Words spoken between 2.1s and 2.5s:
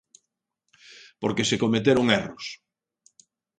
erros.